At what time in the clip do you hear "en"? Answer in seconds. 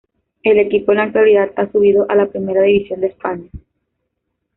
0.93-0.97